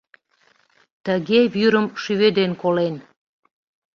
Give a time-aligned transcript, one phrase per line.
[1.05, 2.95] Тыге вӱрым шӱведен колен.